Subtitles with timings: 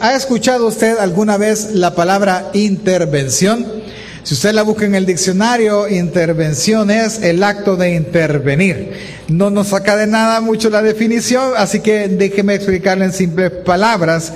[0.00, 3.66] ¿Ha escuchado usted alguna vez la palabra intervención?
[4.22, 8.92] Si usted la busca en el diccionario, intervención es el acto de intervenir.
[9.28, 14.32] No nos saca de nada mucho la definición, así que déjeme explicarle en simples palabras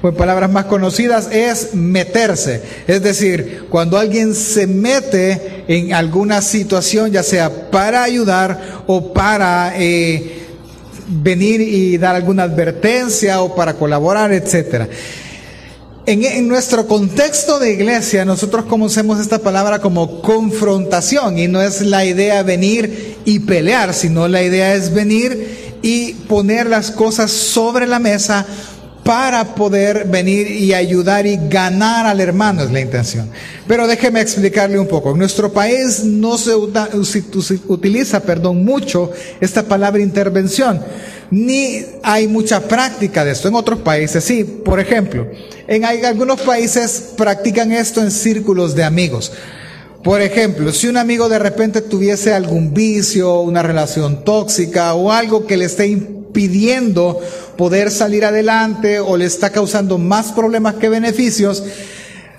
[0.00, 2.62] o en palabras más conocidas, es meterse.
[2.86, 9.74] Es decir, cuando alguien se mete en alguna situación, ya sea para ayudar o para
[9.76, 10.41] eh,
[11.12, 14.88] venir y dar alguna advertencia o para colaborar, etcétera.
[16.04, 22.04] En, nuestro contexto de iglesia, nosotros conocemos esta palabra como confrontación y no es la
[22.04, 28.00] idea venir y pelear, sino la idea es venir y poner las cosas sobre la
[28.00, 28.44] mesa
[29.04, 33.28] para poder venir y ayudar y ganar al hermano, es la intención.
[33.66, 35.10] Pero déjeme explicarle un poco.
[35.10, 40.80] En nuestro país no se utiliza, perdón, mucho esta palabra intervención,
[41.30, 43.48] ni hay mucha práctica de esto.
[43.48, 44.44] En otros países sí.
[44.44, 45.26] Por ejemplo,
[45.66, 49.32] en algunos países practican esto en círculos de amigos.
[50.04, 55.46] Por ejemplo, si un amigo de repente tuviese algún vicio, una relación tóxica o algo
[55.46, 55.96] que le esté
[56.32, 57.20] impidiendo
[57.58, 61.62] poder salir adelante o le está causando más problemas que beneficios,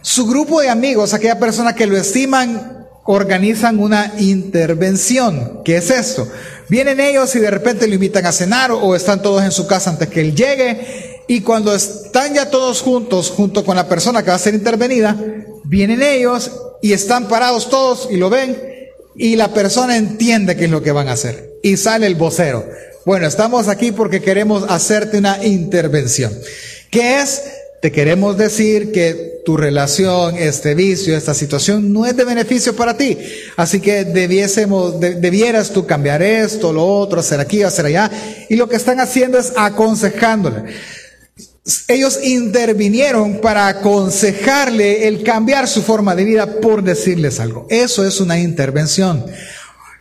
[0.01, 5.61] su grupo de amigos, aquella persona que lo estiman, organizan una intervención.
[5.63, 6.27] ¿Qué es esto?
[6.69, 9.91] Vienen ellos y de repente lo invitan a cenar o están todos en su casa
[9.91, 11.21] antes que él llegue.
[11.27, 15.15] Y cuando están ya todos juntos, junto con la persona que va a ser intervenida,
[15.63, 18.57] vienen ellos y están parados todos y lo ven
[19.15, 21.59] y la persona entiende qué es lo que van a hacer.
[21.61, 22.65] Y sale el vocero.
[23.05, 26.33] Bueno, estamos aquí porque queremos hacerte una intervención.
[26.89, 27.41] ¿Qué es?
[27.81, 32.95] Te queremos decir que tu relación, este vicio, esta situación no es de beneficio para
[32.95, 33.17] ti.
[33.57, 38.09] Así que debiésemos, debieras tú cambiar esto, lo otro, hacer aquí, hacer allá.
[38.49, 40.63] Y lo que están haciendo es aconsejándole.
[41.89, 47.67] Ellos intervinieron para aconsejarle el cambiar su forma de vida por decirles algo.
[47.69, 49.25] Eso es una intervención.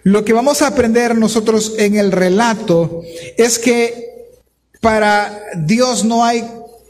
[0.05, 3.03] Lo que vamos a aprender nosotros en el relato
[3.37, 4.13] es que
[4.81, 6.45] para Dios no hay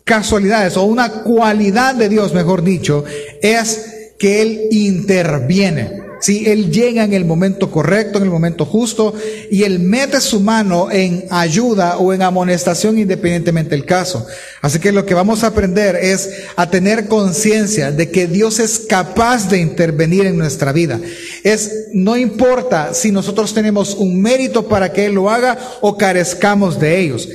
[0.04, 3.04] casualidades, o una cualidad de Dios, mejor dicho,
[3.42, 6.01] es que Él interviene.
[6.22, 9.12] Si Él llega en el momento correcto, en el momento justo,
[9.50, 14.24] y Él mete su mano en ayuda o en amonestación independientemente del caso.
[14.60, 18.86] Así que lo que vamos a aprender es a tener conciencia de que Dios es
[18.88, 21.00] capaz de intervenir en nuestra vida.
[21.42, 26.78] Es, no importa si nosotros tenemos un mérito para que Él lo haga o carezcamos
[26.78, 27.28] de ellos.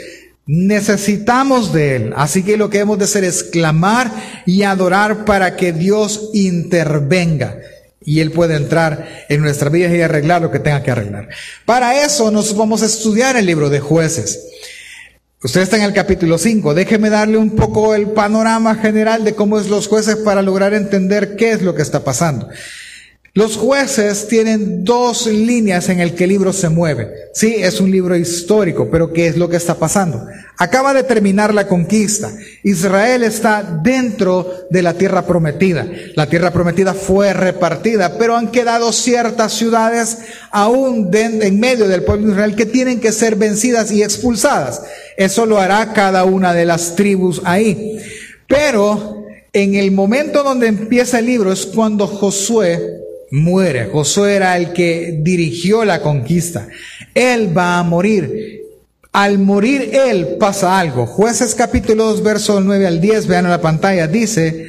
[0.45, 2.13] Necesitamos de Él.
[2.15, 4.09] Así que lo que hemos de hacer es clamar
[4.45, 7.57] y adorar para que Dios intervenga
[8.07, 11.27] y Él puede entrar en nuestra vida y arreglar lo que tenga que arreglar.
[11.65, 14.45] Para eso nos vamos a estudiar el libro de jueces.
[15.43, 16.73] Usted está en el capítulo 5.
[16.73, 21.35] Déjeme darle un poco el panorama general de cómo es los jueces para lograr entender
[21.35, 22.47] qué es lo que está pasando.
[23.37, 27.13] Los jueces tienen dos líneas en el que el libro se mueve.
[27.35, 30.25] Sí, es un libro histórico, pero ¿qué es lo que está pasando?
[30.57, 32.31] Acaba de terminar la conquista.
[32.63, 35.87] Israel está dentro de la tierra prometida.
[36.15, 40.17] La tierra prometida fue repartida, pero han quedado ciertas ciudades
[40.49, 44.81] aún en medio del pueblo de Israel que tienen que ser vencidas y expulsadas.
[45.15, 47.99] Eso lo hará cada una de las tribus ahí.
[48.47, 53.89] Pero en el momento donde empieza el libro es cuando Josué muere.
[53.91, 56.67] Josué era el que dirigió la conquista.
[57.13, 58.61] Él va a morir.
[59.11, 61.05] Al morir él pasa algo.
[61.05, 64.67] Jueces capítulo 2, versos 9 al 10, vean en la pantalla, dice,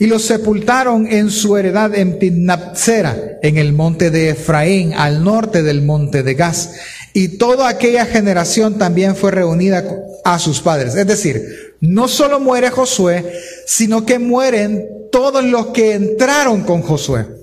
[0.00, 5.62] y los sepultaron en su heredad en Tidnapsera, en el monte de Efraín, al norte
[5.62, 6.74] del monte de Gaz.
[7.14, 9.84] Y toda aquella generación también fue reunida
[10.24, 10.94] a sus padres.
[10.94, 11.42] Es decir,
[11.80, 13.24] no solo muere Josué,
[13.66, 17.37] sino que mueren todos los que entraron con Josué.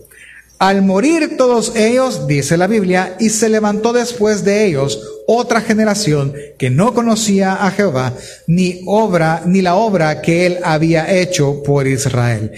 [0.57, 6.33] Al morir todos ellos, dice la Biblia, y se levantó después de ellos otra generación
[6.57, 8.13] que no conocía a Jehová,
[8.47, 12.53] ni obra, ni la obra que él había hecho por Israel.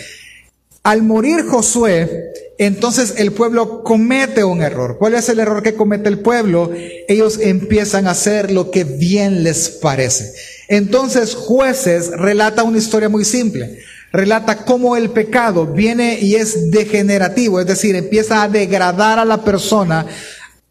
[0.84, 4.98] Al morir Josué, entonces el pueblo comete un error.
[5.00, 6.72] ¿Cuál es el error que comete el pueblo?
[7.08, 10.34] Ellos empiezan a hacer lo que bien les parece.
[10.68, 13.80] Entonces jueces relata una historia muy simple
[14.12, 19.44] relata cómo el pecado viene y es degenerativo, es decir, empieza a degradar a la
[19.44, 20.06] persona,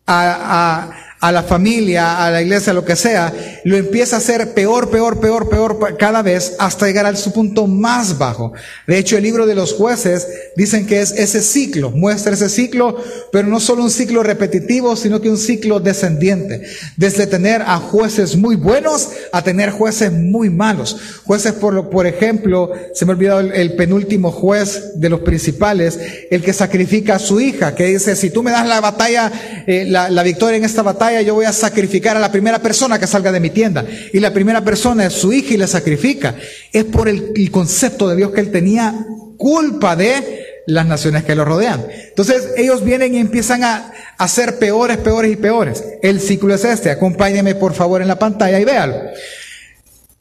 [0.07, 3.33] a, a la familia, a la iglesia, lo que sea,
[3.65, 7.67] lo empieza a hacer peor, peor, peor, peor cada vez hasta llegar a su punto
[7.67, 8.53] más bajo.
[8.87, 10.27] De hecho, el libro de los jueces
[10.57, 12.97] dicen que es ese ciclo, muestra ese ciclo,
[13.33, 16.63] pero no solo un ciclo repetitivo, sino que un ciclo descendiente.
[16.97, 20.97] Desde tener a jueces muy buenos a tener jueces muy malos.
[21.25, 25.99] Jueces, por ejemplo, se me ha olvidado el, penúltimo juez de los principales,
[26.31, 29.33] el que sacrifica a su hija, que dice, si tú me das la batalla,
[29.67, 32.99] eh, la, la victoria en esta batalla, yo voy a sacrificar a la primera persona
[32.99, 33.85] que salga de mi tienda.
[34.13, 36.35] Y la primera persona es su hija y le sacrifica.
[36.73, 38.95] Es por el, concepto de Dios que él tenía
[39.37, 41.87] culpa de las naciones que lo rodean.
[42.09, 45.85] Entonces ellos vienen y empiezan a hacer peores, peores y peores.
[46.03, 46.91] El ciclo es este.
[46.91, 48.97] Acompáñenme por favor en la pantalla y véalo.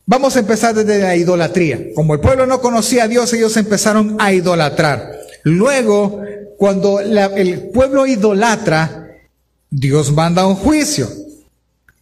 [0.05, 1.79] Vamos a empezar desde la idolatría.
[1.95, 5.19] Como el pueblo no conocía a Dios, ellos empezaron a idolatrar.
[5.43, 6.21] Luego,
[6.57, 9.04] cuando el pueblo idolatra,
[9.77, 11.09] Dios manda un juicio.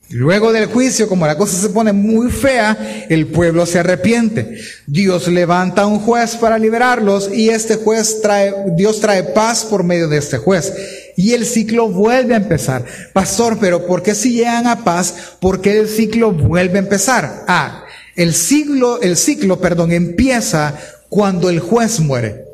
[0.09, 4.59] Luego del juicio, como la cosa se pone muy fea, el pueblo se arrepiente.
[4.85, 10.07] Dios levanta un juez para liberarlos y este juez trae, Dios trae paz por medio
[10.07, 10.71] de este juez.
[11.17, 12.85] Y el ciclo vuelve a empezar.
[13.11, 15.35] Pastor, pero ¿por qué si llegan a paz?
[15.39, 17.43] ¿Por qué el ciclo vuelve a empezar?
[17.47, 17.85] Ah,
[18.15, 20.77] el ciclo, el ciclo, perdón, empieza
[21.09, 22.52] cuando el juez muere.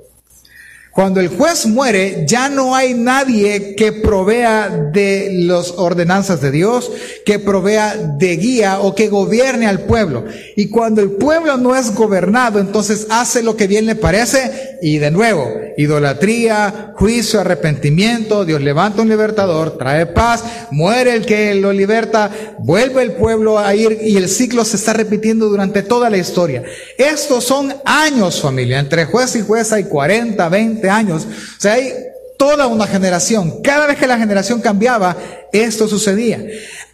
[1.00, 6.92] Cuando el juez muere, ya no hay nadie que provea de las ordenanzas de Dios,
[7.26, 10.26] que provea de guía o que gobierne al pueblo.
[10.58, 14.98] Y cuando el pueblo no es gobernado, entonces hace lo que bien le parece y
[14.98, 21.72] de nuevo, idolatría, juicio, arrepentimiento, Dios levanta un libertador, trae paz, muere el que lo
[21.72, 22.30] liberta,
[22.60, 26.64] vuelve el pueblo a ir y el ciclo se está repitiendo durante toda la historia.
[26.98, 31.26] Estos son años familia, entre juez y juez hay 40, 20 años.
[31.26, 31.94] O sea, hay
[32.40, 33.62] toda una generación.
[33.62, 35.18] Cada vez que la generación cambiaba,
[35.52, 36.42] esto sucedía.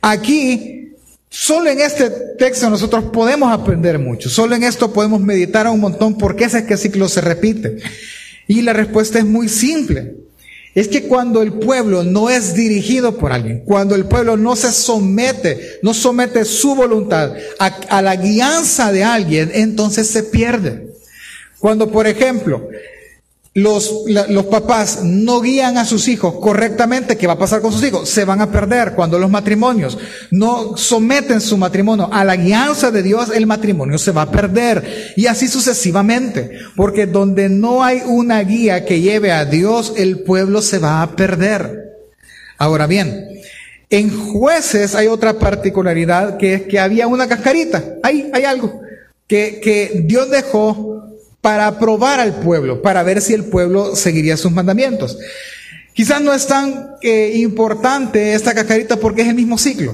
[0.01, 0.95] Aquí,
[1.29, 4.27] solo en este texto nosotros podemos aprender mucho.
[4.27, 7.77] Solo en esto podemos meditar un montón porque ese es que ciclo se repite.
[8.47, 10.15] Y la respuesta es muy simple.
[10.73, 14.73] Es que cuando el pueblo no es dirigido por alguien, cuando el pueblo no se
[14.73, 20.87] somete, no somete su voluntad a, a la guianza de alguien, entonces se pierde.
[21.59, 22.67] Cuando, por ejemplo,
[23.55, 27.85] los, los papás no guían a sus hijos correctamente, ¿qué va a pasar con sus
[27.85, 28.09] hijos?
[28.09, 29.97] Se van a perder cuando los matrimonios
[30.29, 35.13] no someten su matrimonio a la guianza de Dios, el matrimonio se va a perder.
[35.15, 40.61] Y así sucesivamente, porque donde no hay una guía que lleve a Dios, el pueblo
[40.61, 41.93] se va a perder.
[42.57, 43.39] Ahora bien,
[43.89, 48.81] en jueces hay otra particularidad que es que había una cascarita, hay, hay algo
[49.27, 51.14] que, que Dios dejó
[51.45, 55.19] para probar al pueblo, para ver si el pueblo seguiría sus mandamientos.
[55.93, 59.93] Quizás no es tan eh, importante esta cascarita porque es el mismo ciclo.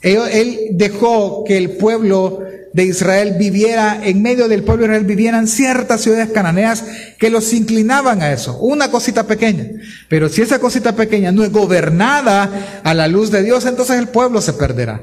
[0.00, 2.42] Él, dejó que el pueblo
[2.72, 6.82] de Israel viviera, en medio del pueblo de Israel vivieran ciertas ciudades cananeas
[7.16, 8.58] que los inclinaban a eso.
[8.58, 9.68] Una cosita pequeña.
[10.08, 14.08] Pero si esa cosita pequeña no es gobernada a la luz de Dios, entonces el
[14.08, 15.02] pueblo se perderá.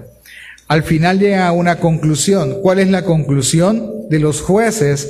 [0.67, 2.57] Al final llega a una conclusión.
[2.61, 5.07] ¿Cuál es la conclusión de los jueces?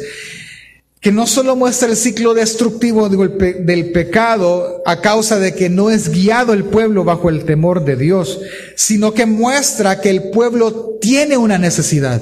[1.01, 6.09] Que no solo muestra el ciclo destructivo del pecado a causa de que no es
[6.09, 8.41] guiado el pueblo bajo el temor de Dios,
[8.75, 12.21] sino que muestra que el pueblo tiene una necesidad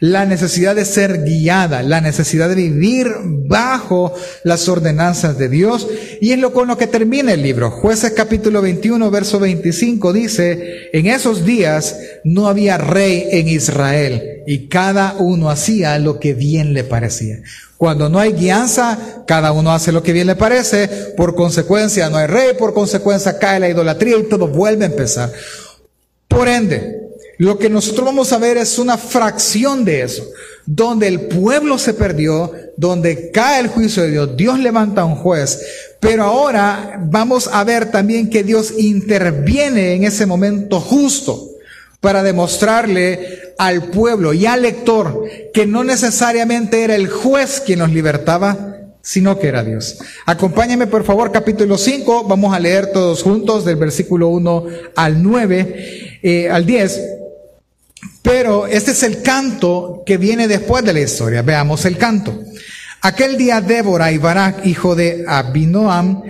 [0.00, 4.14] la necesidad de ser guiada, la necesidad de vivir bajo
[4.44, 5.86] las ordenanzas de Dios.
[6.20, 7.70] Y es lo con lo que termina el libro.
[7.70, 14.68] Jueces capítulo 21, verso 25 dice, en esos días no había rey en Israel y
[14.68, 17.40] cada uno hacía lo que bien le parecía.
[17.76, 22.16] Cuando no hay guianza, cada uno hace lo que bien le parece, por consecuencia no
[22.16, 25.32] hay rey, por consecuencia cae la idolatría y todo vuelve a empezar.
[26.28, 26.99] Por ende,
[27.40, 30.22] lo que nosotros vamos a ver es una fracción de eso,
[30.66, 35.14] donde el pueblo se perdió, donde cae el juicio de Dios, Dios levanta a un
[35.14, 35.58] juez,
[36.00, 41.48] pero ahora vamos a ver también que Dios interviene en ese momento justo
[42.00, 47.90] para demostrarle al pueblo y al lector que no necesariamente era el juez quien nos
[47.90, 49.96] libertaba, sino que era Dios.
[50.26, 56.18] Acompáñame por favor, capítulo 5, vamos a leer todos juntos del versículo 1 al 9,
[56.22, 57.00] eh, al 10.
[58.22, 61.42] Pero este es el canto que viene después de la historia.
[61.42, 62.38] Veamos el canto.
[63.02, 66.22] Aquel día Débora y Barak, hijo de Abinoam,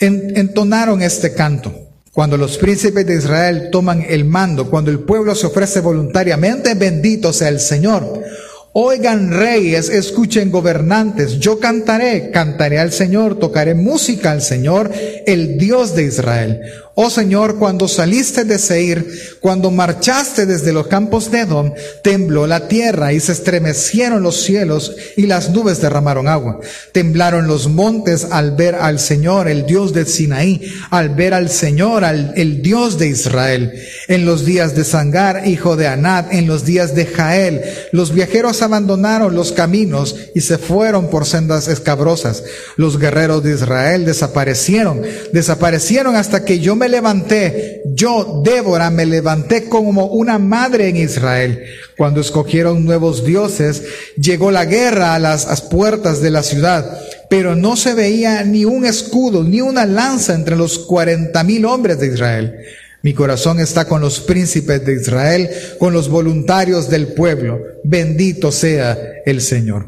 [0.00, 1.74] entonaron este canto.
[2.12, 7.32] Cuando los príncipes de Israel toman el mando, cuando el pueblo se ofrece voluntariamente, bendito
[7.32, 8.24] sea el Señor.
[8.72, 14.92] Oigan reyes, escuchen gobernantes, yo cantaré, cantaré al Señor, tocaré música al Señor,
[15.26, 16.60] el Dios de Israel.
[17.02, 22.68] Oh Señor, cuando saliste de Seir, cuando marchaste desde los campos de Edom, tembló la
[22.68, 26.60] tierra y se estremecieron los cielos y las nubes derramaron agua.
[26.92, 32.04] Temblaron los montes al ver al Señor, el Dios de Sinaí, al ver al Señor,
[32.04, 33.72] al, el Dios de Israel.
[34.08, 38.60] En los días de Sangar, hijo de Anat, en los días de Jael, los viajeros
[38.60, 42.44] abandonaron los caminos y se fueron por sendas escabrosas.
[42.76, 45.00] Los guerreros de Israel desaparecieron,
[45.32, 51.64] desaparecieron hasta que yo me levanté, yo, Débora, me levanté como una madre en Israel.
[51.96, 53.82] Cuando escogieron nuevos dioses,
[54.16, 58.84] llegó la guerra a las, puertas de la ciudad, pero no se veía ni un
[58.84, 62.54] escudo, ni una lanza entre los cuarenta mil hombres de Israel.
[63.02, 67.60] Mi corazón está con los príncipes de Israel, con los voluntarios del pueblo.
[67.82, 69.86] Bendito sea el Señor.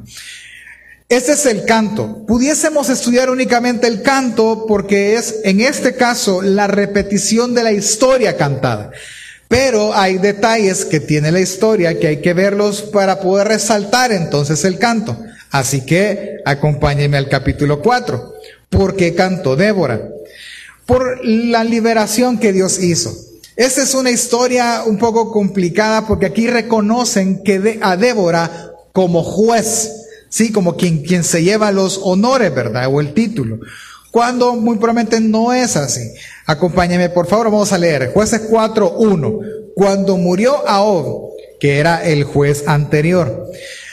[1.12, 2.24] Este es el canto.
[2.26, 8.38] Pudiésemos estudiar únicamente el canto porque es, en este caso, la repetición de la historia
[8.38, 8.92] cantada.
[9.46, 14.64] Pero hay detalles que tiene la historia que hay que verlos para poder resaltar entonces
[14.64, 15.18] el canto.
[15.50, 18.32] Así que acompáñenme al capítulo 4.
[18.70, 20.00] ¿Por qué cantó Débora?
[20.86, 23.14] Por la liberación que Dios hizo.
[23.56, 30.01] Esta es una historia un poco complicada porque aquí reconocen que a Débora como juez
[30.32, 32.88] Sí, como quien, quien se lleva los honores, ¿verdad?
[32.90, 33.58] O el título.
[34.10, 36.10] Cuando muy probablemente no es así.
[36.46, 38.12] Acompáñeme, por favor, vamos a leer.
[38.14, 39.74] Jueces 4.1.
[39.74, 43.46] Cuando murió Ahod, que era el juez anterior.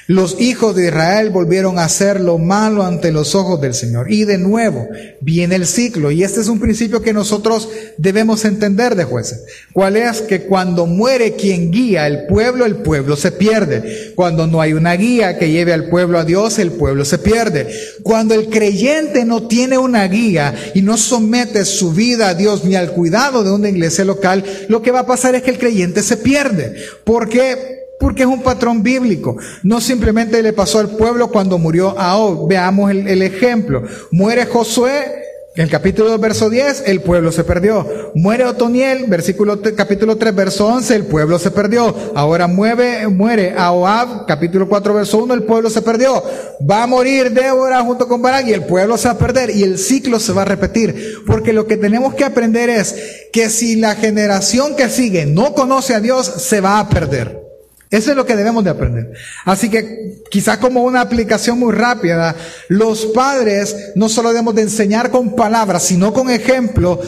[0.10, 4.12] Los hijos de Israel volvieron a hacer lo malo ante los ojos del Señor.
[4.12, 4.88] Y de nuevo
[5.22, 6.10] viene el ciclo.
[6.10, 9.44] Y este es un principio que nosotros debemos entender de jueces.
[9.72, 10.24] ¿Cuál es?
[10.24, 14.14] Que cuando muere quien guía el pueblo, el pueblo se pierde.
[14.16, 17.68] Cuando no hay una guía que lleve al pueblo a Dios, el pueblo se pierde.
[18.02, 22.74] Cuando el creyente no tiene una guía y no somete su vida a Dios ni
[22.74, 26.02] al cuidado de una iglesia local, lo que va a pasar es que el creyente
[26.02, 26.78] se pierde.
[27.04, 29.38] Porque porque es un patrón bíblico.
[29.64, 32.48] No simplemente le pasó al pueblo cuando murió Ahod.
[32.48, 33.84] Veamos el, ejemplo.
[34.12, 35.24] Muere Josué,
[35.56, 37.86] el capítulo 2, verso 10, el pueblo se perdió.
[38.16, 41.94] Muere Otoniel, versículo, capítulo 3, verso 11, el pueblo se perdió.
[42.16, 46.24] Ahora mueve, muere Ahoab, capítulo 4, verso 1, el pueblo se perdió.
[46.70, 49.64] Va a morir Débora junto con Barak y el pueblo se va a perder y
[49.64, 51.16] el ciclo se va a repetir.
[51.28, 55.94] Porque lo que tenemos que aprender es que si la generación que sigue no conoce
[55.94, 57.49] a Dios, se va a perder.
[57.92, 59.14] Eso es lo que debemos de aprender.
[59.46, 62.36] Así que quizás como una aplicación muy rápida,
[62.68, 67.00] los padres no solo debemos de enseñar con palabras, sino con ejemplo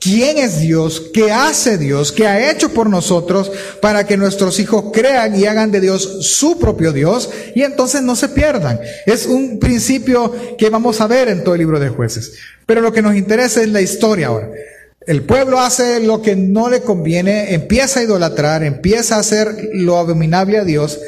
[0.00, 3.50] quién es Dios, qué hace Dios, qué ha hecho por nosotros
[3.82, 8.14] para que nuestros hijos crean y hagan de Dios su propio Dios y entonces no
[8.14, 8.80] se pierdan.
[9.06, 12.34] Es un principio que vamos a ver en todo el libro de jueces.
[12.66, 14.48] Pero lo que nos interesa es la historia ahora.
[15.10, 19.98] El pueblo hace lo que no le conviene, empieza a idolatrar, empieza a hacer lo
[19.98, 21.00] abominable a Dios.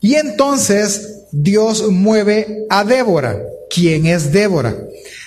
[0.00, 3.38] Y entonces Dios mueve a Débora.
[3.68, 4.74] ¿Quién es Débora?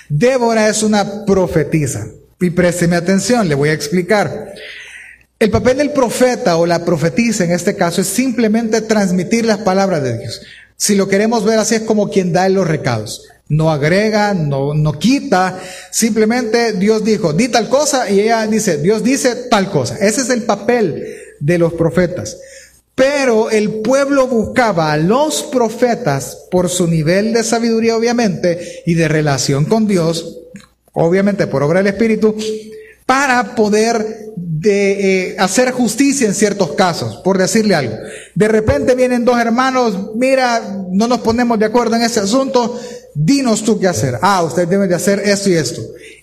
[0.08, 2.08] Débora es una profetisa.
[2.40, 4.54] Y présteme atención, le voy a explicar.
[5.38, 10.02] El papel del profeta o la profetisa en este caso es simplemente transmitir las palabras
[10.02, 10.42] de Dios.
[10.76, 14.98] Si lo queremos ver así es como quien da los recados no agrega, no, no
[14.98, 19.96] quita, simplemente Dios dijo, di tal cosa y ella dice, Dios dice tal cosa.
[19.96, 21.04] Ese es el papel
[21.40, 22.38] de los profetas.
[22.94, 29.08] Pero el pueblo buscaba a los profetas por su nivel de sabiduría, obviamente, y de
[29.08, 30.38] relación con Dios,
[30.92, 32.36] obviamente por obra del Espíritu,
[33.04, 37.96] para poder de, eh, hacer justicia en ciertos casos, por decirle algo.
[38.36, 42.78] De repente vienen dos hermanos, mira, no nos ponemos de acuerdo en ese asunto,
[43.14, 44.18] dinos tú qué hacer.
[44.22, 45.82] Ah, usted debe de hacer esto y esto.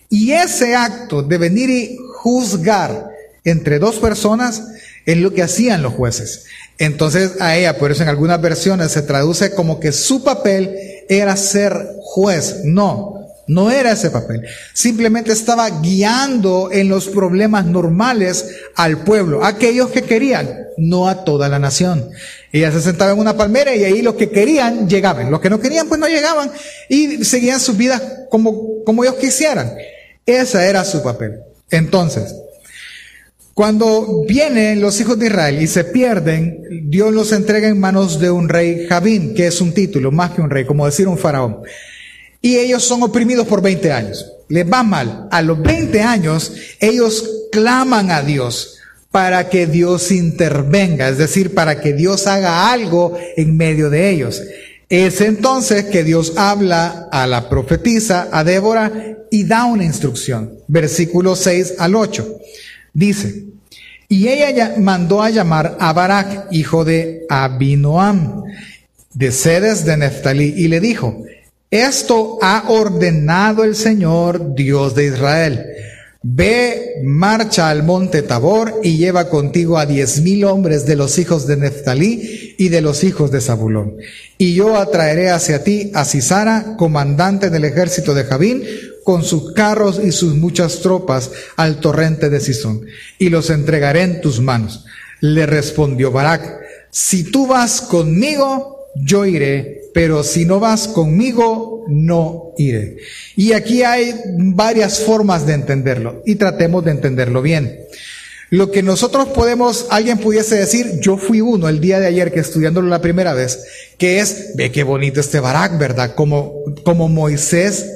[0.09, 3.09] Y ese acto de venir y juzgar
[3.43, 4.63] entre dos personas
[5.05, 6.45] es lo que hacían los jueces.
[6.77, 10.75] Entonces a ella, por eso en algunas versiones se traduce como que su papel
[11.09, 12.61] era ser juez.
[12.63, 13.16] No,
[13.47, 14.43] no era ese papel.
[14.73, 21.49] Simplemente estaba guiando en los problemas normales al pueblo, aquellos que querían, no a toda
[21.49, 22.09] la nación.
[22.51, 25.31] Ella se sentaba en una palmera y ahí los que querían llegaban.
[25.31, 26.51] Los que no querían pues no llegaban
[26.89, 29.73] y seguían sus vidas como, como ellos quisieran.
[30.25, 31.39] Ese era su papel.
[31.71, 32.35] Entonces,
[33.53, 38.29] cuando vienen los hijos de Israel y se pierden, Dios los entrega en manos de
[38.29, 41.61] un rey Javín, que es un título, más que un rey, como decir un faraón
[42.47, 44.25] y ellos son oprimidos por 20 años.
[44.47, 45.27] Les va mal.
[45.31, 48.77] A los 20 años ellos claman a Dios
[49.11, 54.41] para que Dios intervenga, es decir, para que Dios haga algo en medio de ellos.
[54.87, 60.53] Es entonces que Dios habla a la profetisa, a Débora, y da una instrucción.
[60.69, 62.37] Versículo 6 al 8.
[62.93, 63.43] Dice,
[64.07, 68.45] y ella mandó a llamar a Barak, hijo de Abinoam,
[69.13, 71.25] de Sedes de Neftalí, y le dijo,
[71.71, 75.65] esto ha ordenado el Señor, Dios de Israel.
[76.23, 81.45] Ve, marcha al monte Tabor y lleva contigo a diez mil hombres de los hijos
[81.47, 83.97] de Neftalí y de los hijos de Zabulón.
[84.37, 88.63] Y yo atraeré hacia ti a Sisara, comandante del ejército de Javín,
[89.03, 92.85] con sus carros y sus muchas tropas al torrente de Sisón,
[93.19, 94.85] y los entregaré en tus manos.
[95.21, 96.59] Le respondió Barak,
[96.91, 102.97] si tú vas conmigo, yo iré, pero si no vas conmigo, no iré.
[103.35, 107.79] Y aquí hay varias formas de entenderlo, y tratemos de entenderlo bien.
[108.51, 112.41] Lo que nosotros podemos, alguien pudiese decir, yo fui uno el día de ayer que
[112.41, 113.63] estudiándolo la primera vez,
[113.97, 116.13] que es, ve qué bonito este Barak, ¿verdad?
[116.13, 117.87] Como, como Moisés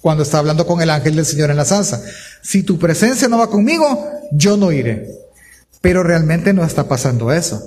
[0.00, 2.00] cuando está hablando con el ángel del Señor en la zanza.
[2.40, 5.08] Si tu presencia no va conmigo, yo no iré.
[5.80, 7.60] Pero realmente no está pasando eso.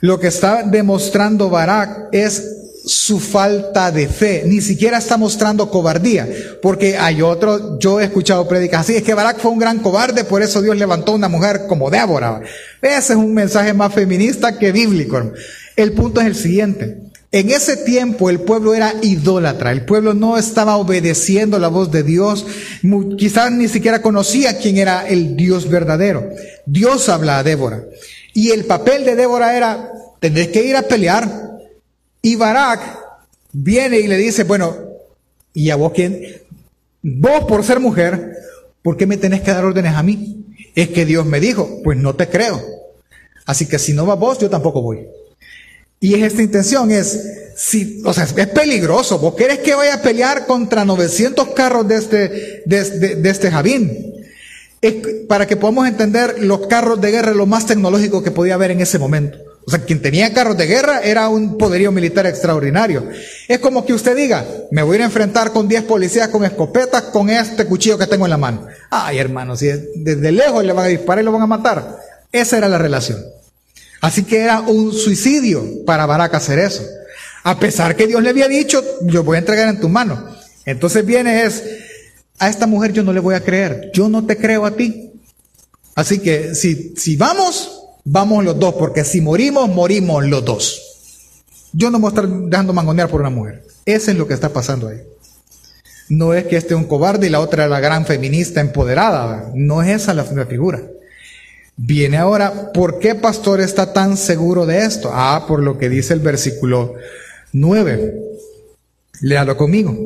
[0.00, 2.57] Lo que está demostrando Barak es
[2.88, 6.26] su falta de fe, ni siquiera está mostrando cobardía,
[6.62, 10.24] porque hay otro, yo he escuchado predicas así, es que Barak fue un gran cobarde,
[10.24, 12.40] por eso Dios levantó una mujer como Débora.
[12.80, 15.32] Ese es un mensaje más feminista que bíblico.
[15.76, 16.96] El punto es el siguiente.
[17.30, 22.02] En ese tiempo el pueblo era idólatra, el pueblo no estaba obedeciendo la voz de
[22.02, 22.46] Dios,
[23.18, 26.26] quizás ni siquiera conocía quién era el Dios verdadero.
[26.64, 27.84] Dios habla a Débora.
[28.32, 29.90] Y el papel de Débora era,
[30.20, 31.47] tenés que ir a pelear,
[32.22, 32.80] y Barak
[33.52, 34.76] viene y le dice, bueno,
[35.54, 36.42] ¿y a vos quién?
[37.02, 38.36] Vos por ser mujer,
[38.82, 40.44] ¿por qué me tenés que dar órdenes a mí?
[40.74, 42.60] Es que Dios me dijo, pues no te creo.
[43.46, 45.06] Así que si no vas vos, yo tampoco voy.
[46.00, 49.18] Y es esta intención, es, si, o sea, es peligroso.
[49.18, 53.50] ¿Vos querés que vaya a pelear contra 900 carros de este, de, este
[55.26, 58.80] para que podamos entender los carros de guerra, lo más tecnológico que podía haber en
[58.80, 59.38] ese momento.
[59.68, 63.06] O sea, quien tenía carros de guerra era un poderío militar extraordinario.
[63.46, 67.28] Es como que usted diga, me voy a enfrentar con 10 policías con escopetas con
[67.28, 68.66] este cuchillo que tengo en la mano.
[68.88, 71.98] Ay, hermano, si desde lejos le van a disparar y lo van a matar.
[72.32, 73.22] Esa era la relación.
[74.00, 76.82] Así que era un suicidio para Barak hacer eso.
[77.42, 80.34] A pesar que Dios le había dicho, yo voy a entregar en tu mano.
[80.64, 81.62] Entonces viene es,
[82.38, 85.12] a esta mujer yo no le voy a creer, yo no te creo a ti.
[85.94, 90.82] Así que si, si vamos, vamos los dos, porque si morimos, morimos los dos.
[91.72, 93.64] Yo no me voy a estar dejando mangonear por una mujer.
[93.84, 95.00] Eso es lo que está pasando ahí.
[96.08, 99.50] No es que este es un cobarde y la otra la gran feminista empoderada.
[99.54, 100.82] No es esa la, figura.
[101.76, 105.10] Viene ahora, ¿por qué pastor está tan seguro de esto?
[105.12, 106.94] Ah, por lo que dice el versículo
[107.52, 108.14] 9.
[109.20, 109.96] Léalo conmigo.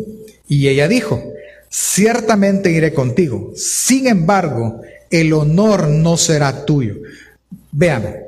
[0.49, 1.23] Y ella dijo,
[1.71, 3.53] ciertamente iré contigo.
[3.55, 6.97] Sin embargo, el honor no será tuyo.
[7.73, 8.23] Vean,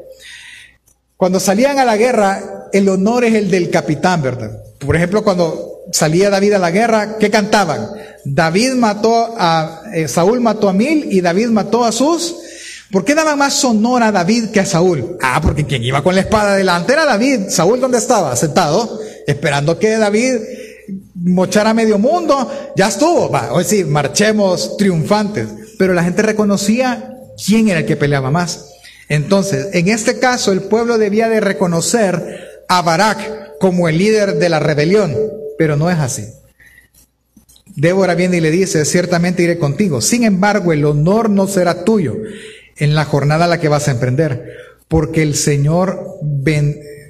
[1.16, 4.50] cuando salían a la guerra, el honor es el del capitán, ¿verdad?
[4.78, 7.90] Por ejemplo, cuando salía David a la guerra, ¿qué cantaban?
[8.24, 12.36] David mató a, eh, Saúl mató a mil y David mató a sus.
[12.90, 15.16] ¿Por qué daban más honor a David que a Saúl?
[15.22, 17.48] Ah, porque quien iba con la espada delante era David.
[17.48, 18.34] Saúl, ¿dónde estaba?
[18.36, 20.40] Sentado, esperando que David
[21.14, 22.50] mochara medio mundo.
[22.76, 25.48] Ya estuvo, va, sí, marchemos triunfantes.
[25.78, 28.73] Pero la gente reconocía quién era el que peleaba más.
[29.08, 34.48] Entonces, en este caso, el pueblo debía de reconocer a Barak como el líder de
[34.48, 35.14] la rebelión,
[35.58, 36.24] pero no es así.
[37.76, 40.00] Débora viene y le dice, ciertamente iré contigo.
[40.00, 42.16] Sin embargo, el honor no será tuyo
[42.76, 44.54] en la jornada a la que vas a emprender,
[44.88, 46.18] porque el Señor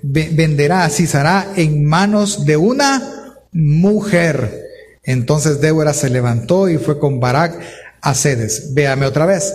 [0.03, 4.63] venderá a Cisará en manos de una mujer.
[5.03, 7.61] Entonces Débora se levantó y fue con Barak
[8.01, 8.75] a Cedes.
[8.75, 9.53] Véame otra vez.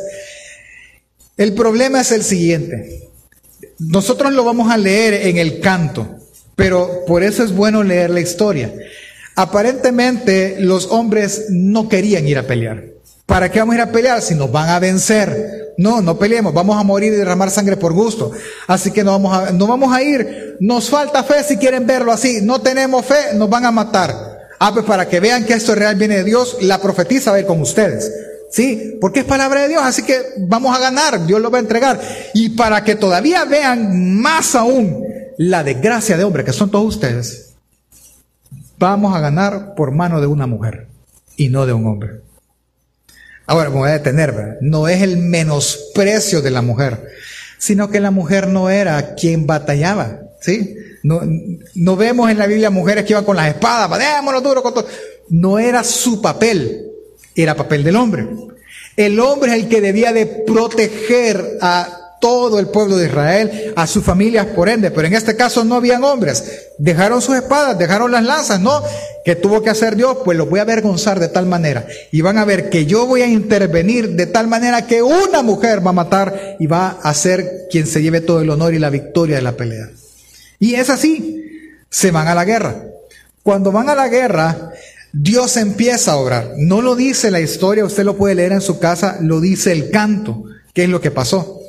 [1.40, 3.10] El problema es el siguiente.
[3.80, 6.06] Nosotros lo vamos a leer en el canto,
[6.58, 8.74] pero por eso es bueno leer la historia.
[9.38, 12.84] Aparentemente los hombres no querían ir a pelear.
[13.26, 15.76] ¿Para qué vamos a ir a pelear si nos van a vencer?
[15.78, 18.34] No, no peleemos, vamos a morir y derramar sangre por gusto.
[18.68, 20.58] Así que no vamos a, no vamos a ir.
[20.60, 22.42] Nos falta fe si quieren verlo así.
[22.42, 24.14] No tenemos fe, nos van a matar.
[24.60, 27.40] Ah, pues para que vean que esto real viene de Dios, la profetiza va a
[27.40, 28.12] ir con ustedes.
[28.52, 31.62] Sí, porque es palabra de Dios, así que vamos a ganar, Dios lo va a
[31.62, 32.02] entregar.
[32.34, 35.04] Y para que todavía vean más aún
[35.38, 37.54] la desgracia de hombre que son todos ustedes,
[38.78, 40.88] vamos a ganar por mano de una mujer
[41.38, 42.22] y no de un hombre.
[43.46, 47.08] Ahora me voy a detener, no es el menosprecio de la mujer,
[47.58, 50.76] sino que la mujer no era quien batallaba, ¿sí?
[51.04, 51.22] No,
[51.76, 53.90] no vemos en la Biblia mujeres que iban con las espadas,
[54.44, 54.64] duro.
[55.30, 56.89] No era su papel,
[57.42, 58.28] era papel del hombre.
[58.96, 63.88] El hombre es el que debía de proteger a todo el pueblo de Israel, a
[63.88, 66.68] sus familias por ende, pero en este caso no habían hombres.
[66.78, 68.84] Dejaron sus espadas, dejaron las lanzas, ¿no?
[69.24, 70.18] ¿Qué tuvo que hacer Dios?
[70.26, 71.88] Pues los voy a avergonzar de tal manera.
[72.12, 75.86] Y van a ver que yo voy a intervenir de tal manera que una mujer
[75.86, 78.90] va a matar y va a ser quien se lleve todo el honor y la
[78.90, 79.90] victoria de la pelea.
[80.60, 81.46] Y es así.
[81.90, 82.84] Se van a la guerra.
[83.44, 84.72] Cuando van a la guerra,
[85.12, 86.54] Dios empieza a obrar.
[86.58, 89.90] No lo dice la historia, usted lo puede leer en su casa, lo dice el
[89.90, 90.44] canto.
[90.74, 91.62] ¿Qué es lo que pasó?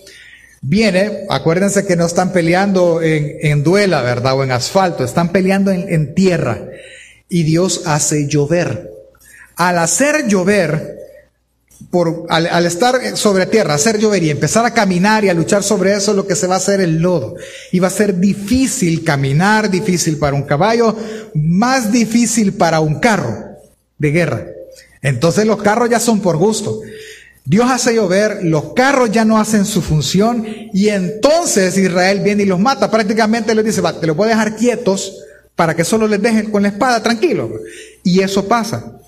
[0.62, 4.36] Viene, acuérdense que no están peleando en, duela, ¿verdad?
[4.36, 6.66] O en asfalto, están peleando en, tierra.
[7.28, 8.90] Y Dios hace llover.
[9.56, 10.98] Al hacer llover,
[11.90, 15.94] por, al, estar sobre tierra, hacer llover y empezar a caminar y a luchar sobre
[15.94, 17.36] eso, lo que se va a hacer el lodo.
[17.72, 20.96] Y va a ser difícil caminar, difícil para un caballo,
[21.34, 23.36] más difícil para un carro
[23.98, 24.46] de guerra.
[25.02, 26.80] Entonces los carros ya son por gusto.
[27.44, 32.46] Dios hace llover, los carros ya no hacen su función y entonces Israel viene y
[32.46, 32.90] los mata.
[32.90, 35.24] Prácticamente les dice, te lo voy a dejar quietos
[35.56, 37.50] para que solo les dejen con la espada tranquilo.
[38.04, 38.99] Y eso pasa.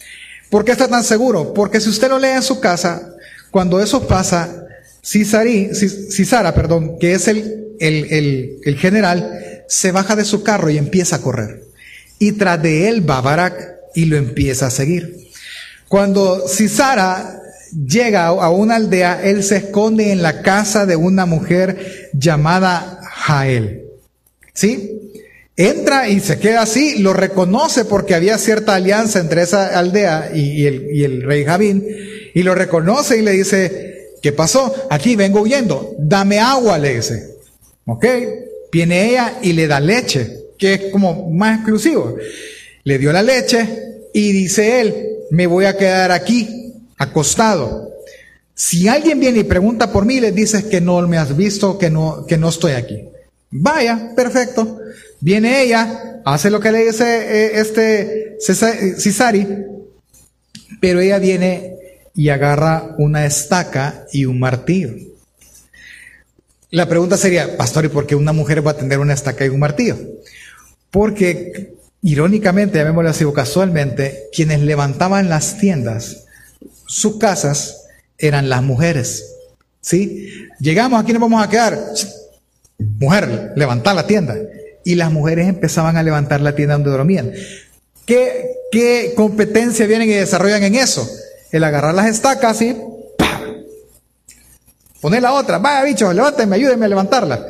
[0.52, 1.54] ¿Por qué está tan seguro?
[1.54, 3.14] Porque si usted lo lee en su casa,
[3.50, 4.66] cuando eso pasa,
[5.02, 11.16] Cisara, perdón, que es el, el, el, general, se baja de su carro y empieza
[11.16, 11.62] a correr.
[12.18, 15.30] Y tras de él va Barak y lo empieza a seguir.
[15.88, 17.40] Cuando Cisara
[17.72, 23.86] llega a una aldea, él se esconde en la casa de una mujer llamada Jael.
[24.52, 25.01] ¿Sí?
[25.56, 30.64] Entra y se queda así, lo reconoce porque había cierta alianza entre esa aldea y,
[30.64, 31.86] el, rey Javín,
[32.34, 34.74] y lo reconoce y le dice, ¿qué pasó?
[34.88, 37.36] Aquí vengo huyendo, dame agua, le dice.
[37.84, 38.06] ¿Ok?
[38.72, 42.16] Viene ella y le da leche, que es como más exclusivo.
[42.84, 43.68] Le dio la leche
[44.14, 44.94] y dice él,
[45.30, 47.92] me voy a quedar aquí acostado.
[48.54, 51.90] Si alguien viene y pregunta por mí, le dices que no me has visto, que
[51.90, 53.04] no, que no estoy aquí.
[53.50, 54.78] Vaya, perfecto.
[55.22, 59.46] Viene ella, hace lo que le dice eh, este Cisari,
[60.80, 61.76] pero ella viene
[62.12, 64.90] y agarra una estaca y un martillo.
[66.70, 69.48] La pregunta sería, pastor, ¿y por qué una mujer va a tener una estaca y
[69.48, 69.96] un martillo?
[70.90, 76.24] Porque, irónicamente, llamémoslo así o casualmente, quienes levantaban las tiendas
[76.86, 77.84] sus casas
[78.18, 79.36] eran las mujeres.
[79.80, 80.48] ¿Sí?
[80.58, 81.78] Llegamos, aquí nos vamos a quedar.
[82.98, 84.34] Mujer, levantar la tienda.
[84.84, 87.32] Y las mujeres empezaban a levantar la tienda donde dormían.
[88.06, 91.08] ¿Qué, competencia vienen y desarrollan en eso?
[91.50, 92.76] El agarrar las estacas y
[95.00, 95.58] poner la otra.
[95.58, 97.46] Vaya bicho, levántenme, ayúdenme a levantarla.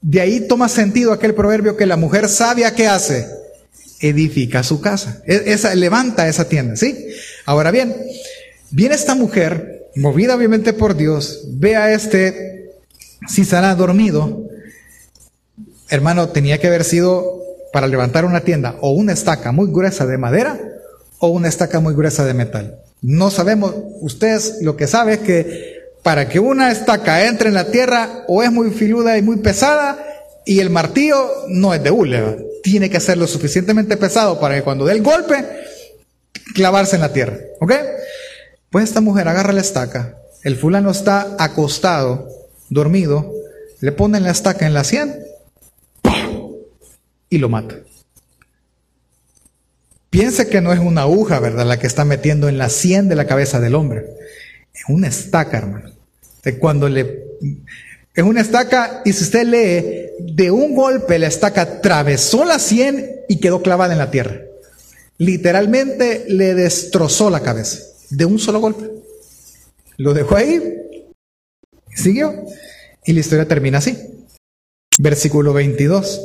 [0.00, 3.26] De ahí toma sentido aquel proverbio que la mujer sabia que hace,
[4.00, 5.22] edifica su casa.
[5.26, 7.08] E, esa, levanta esa tienda, ¿sí?
[7.46, 7.94] Ahora bien,
[8.70, 12.74] Viene esta mujer, movida obviamente por Dios, ve a este
[13.26, 14.47] Cisara dormido.
[15.90, 20.18] Hermano, tenía que haber sido para levantar una tienda o una estaca muy gruesa de
[20.18, 20.58] madera
[21.18, 22.78] o una estaca muy gruesa de metal.
[23.00, 27.70] No sabemos, ustedes lo que saben es que para que una estaca entre en la
[27.70, 29.98] tierra o es muy filuda y muy pesada
[30.44, 34.62] y el martillo no es de hule, tiene que ser lo suficientemente pesado para que
[34.62, 35.44] cuando dé el golpe
[36.54, 37.72] clavarse en la tierra, ¿ok?
[38.70, 42.28] Pues esta mujer agarra la estaca, el fulano está acostado,
[42.68, 43.32] dormido,
[43.80, 45.27] le ponen la estaca en la sien
[47.30, 47.76] y lo mata.
[50.10, 51.66] Piense que no es una aguja, ¿verdad?
[51.66, 54.06] La que está metiendo en la sien de la cabeza del hombre.
[54.72, 55.90] Es una estaca, hermano.
[56.60, 57.28] Cuando le
[58.18, 63.20] es una estaca y si usted lee, de un golpe la estaca atravesó la sien
[63.28, 64.40] y quedó clavada en la tierra.
[65.18, 67.78] Literalmente le destrozó la cabeza
[68.10, 68.90] de un solo golpe.
[69.98, 70.60] Lo dejó ahí,
[71.94, 72.34] siguió,
[73.04, 73.96] y la historia termina así.
[74.98, 76.20] Versículo 22.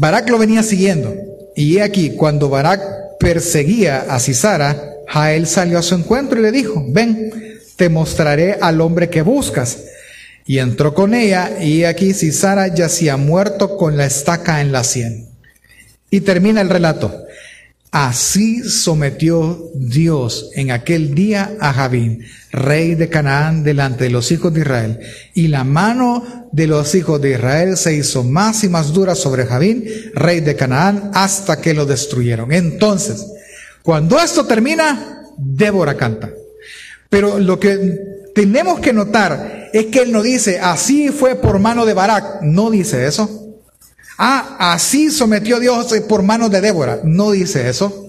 [0.00, 1.14] Barak lo venía siguiendo,
[1.54, 2.80] y he aquí, cuando Barak
[3.18, 7.30] perseguía a Cisara, Jael salió a su encuentro y le dijo, ven,
[7.76, 9.76] te mostraré al hombre que buscas.
[10.46, 15.28] Y entró con ella, y aquí Cisara yacía muerto con la estaca en la sien.
[16.08, 17.26] Y termina el relato.
[17.92, 24.54] Así sometió Dios en aquel día a Javín, rey de Canaán, delante de los hijos
[24.54, 25.00] de Israel.
[25.34, 29.44] Y la mano de los hijos de Israel se hizo más y más dura sobre
[29.44, 32.52] Javín, rey de Canaán, hasta que lo destruyeron.
[32.52, 33.26] Entonces,
[33.82, 36.30] cuando esto termina, Débora canta.
[37.08, 37.98] Pero lo que
[38.36, 42.42] tenemos que notar es que él no dice, así fue por mano de Barak.
[42.42, 43.39] No dice eso.
[44.22, 47.00] Ah, así sometió Dios por manos de Débora.
[47.04, 48.06] No dice eso.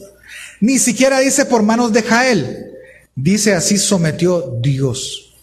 [0.59, 2.73] Ni siquiera dice por manos de Jael.
[3.15, 5.35] Dice así sometió Dios.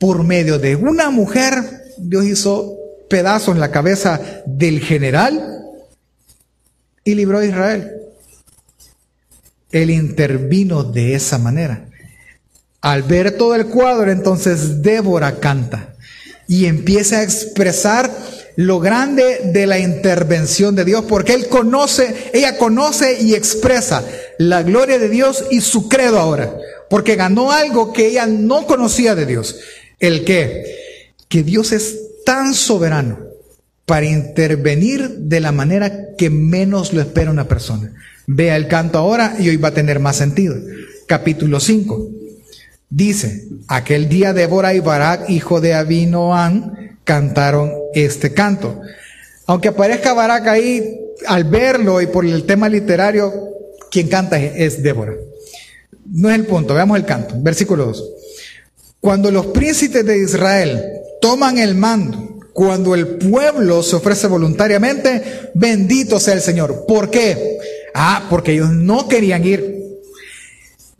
[0.00, 1.54] Por medio de una mujer,
[1.96, 2.76] Dios hizo
[3.08, 5.64] pedazos en la cabeza del general
[7.04, 7.92] y libró a Israel.
[9.70, 11.88] Él intervino de esa manera.
[12.80, 15.94] Al ver todo el cuadro, entonces Débora canta
[16.48, 18.10] y empieza a expresar
[18.56, 24.04] lo grande de la intervención de Dios, porque él conoce, ella conoce y expresa
[24.38, 26.54] la gloria de Dios y su credo ahora,
[26.90, 29.60] porque ganó algo que ella no conocía de Dios.
[29.98, 33.18] El que, que Dios es tan soberano
[33.86, 37.92] para intervenir de la manera que menos lo espera una persona.
[38.26, 40.56] Vea el canto ahora y hoy va a tener más sentido.
[41.06, 42.08] Capítulo 5.
[42.88, 48.80] Dice, aquel día Débora y Barak, hijo de Abinoam, cantaron este canto.
[49.46, 53.32] Aunque aparezca Barak ahí, al verlo y por el tema literario,
[53.90, 55.14] quien canta es Débora.
[56.06, 57.34] No es el punto, veamos el canto.
[57.38, 58.04] Versículo 2.
[59.00, 60.82] Cuando los príncipes de Israel
[61.20, 66.84] toman el mando, cuando el pueblo se ofrece voluntariamente, bendito sea el Señor.
[66.86, 67.58] ¿Por qué?
[67.94, 69.82] Ah, porque ellos no querían ir.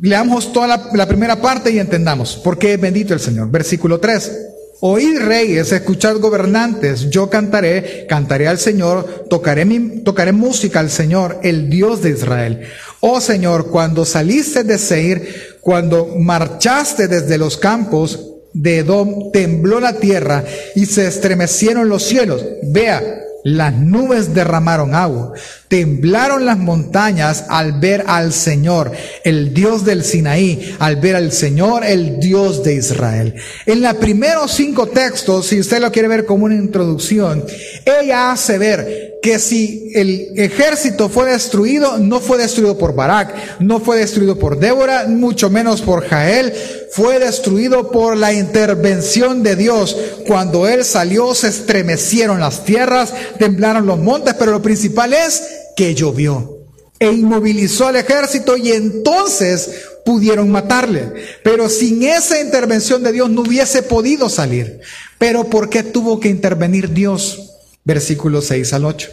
[0.01, 2.37] Leamos toda la, primera parte y entendamos.
[2.37, 3.51] ¿Por qué bendito el Señor?
[3.51, 4.52] Versículo 3.
[4.85, 11.39] Oíd reyes, escuchad gobernantes, yo cantaré, cantaré al Señor, tocaré, mi, tocaré música al Señor,
[11.45, 12.63] el Dios de Israel.
[12.99, 20.01] Oh Señor, cuando saliste de Seir, cuando marchaste desde los campos de Edom, tembló la
[20.01, 22.45] tierra y se estremecieron los cielos.
[22.65, 25.33] Vea, las nubes derramaron agua,
[25.69, 28.93] temblaron las montañas al ver al Señor,
[29.25, 33.35] el Dios del Sinaí, al ver al Señor, el Dios de Israel.
[33.67, 37.45] En los primeros cinco textos, si usted lo quiere ver como una introducción,
[37.85, 43.79] ella hace ver que si el ejército fue destruido, no fue destruido por Barak, no
[43.79, 46.53] fue destruido por Débora, mucho menos por Jael,
[46.91, 49.97] fue destruido por la intervención de Dios.
[50.27, 55.45] Cuando Él salió, se estremecieron las tierras, temblaron los montes, pero lo principal es
[55.77, 56.59] que llovió
[56.99, 59.71] e inmovilizó al ejército y entonces
[60.05, 61.13] pudieron matarle.
[61.45, 64.81] Pero sin esa intervención de Dios no hubiese podido salir.
[65.17, 67.52] Pero ¿por qué tuvo que intervenir Dios?
[67.85, 69.09] Versículos 6 al 8.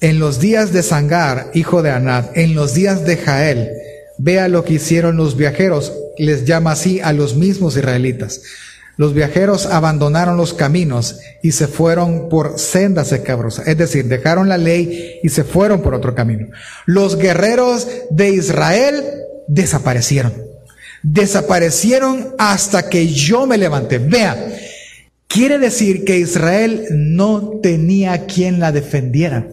[0.00, 3.70] En los días de Sangar, hijo de Anad, en los días de Jael,
[4.18, 8.42] vea lo que hicieron los viajeros, les llama así a los mismos israelitas.
[8.96, 14.58] Los viajeros abandonaron los caminos y se fueron por sendas escabrosas, es decir, dejaron la
[14.58, 16.48] ley y se fueron por otro camino.
[16.84, 19.04] Los guerreros de Israel
[19.46, 20.32] desaparecieron.
[21.04, 23.98] Desaparecieron hasta que yo me levanté.
[23.98, 24.52] Vea,
[25.28, 29.46] Quiere decir que Israel no tenía quien la defendiera.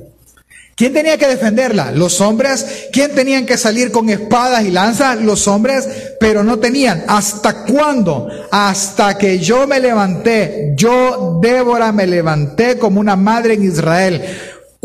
[0.76, 1.92] ¿Quién tenía que defenderla?
[1.92, 2.88] Los hombres.
[2.92, 5.22] ¿Quién tenían que salir con espadas y lanzas?
[5.22, 5.88] Los hombres,
[6.20, 7.04] pero no tenían.
[7.08, 8.28] ¿Hasta cuándo?
[8.52, 10.74] Hasta que yo me levanté.
[10.76, 14.22] Yo, Débora, me levanté como una madre en Israel.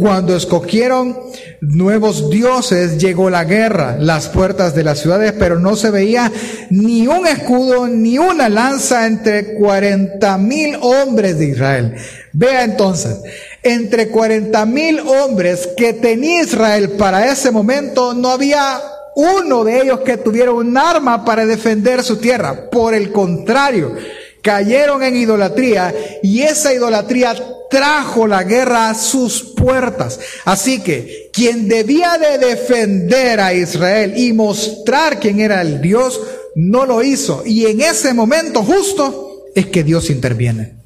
[0.00, 1.14] Cuando escogieron
[1.60, 6.32] nuevos dioses, llegó la guerra, las puertas de las ciudades, pero no se veía
[6.70, 11.96] ni un escudo ni una lanza entre cuarenta mil hombres de Israel.
[12.32, 13.18] Vea entonces,
[13.62, 18.80] entre cuarenta mil hombres que tenía Israel para ese momento, no había
[19.16, 22.70] uno de ellos que tuviera un arma para defender su tierra.
[22.70, 23.96] Por el contrario,
[24.42, 27.34] cayeron en idolatría y esa idolatría
[27.70, 30.18] trajo la guerra a sus puertas.
[30.44, 36.20] Así que quien debía de defender a Israel y mostrar quién era el Dios,
[36.56, 37.42] no lo hizo.
[37.46, 40.79] Y en ese momento justo es que Dios interviene.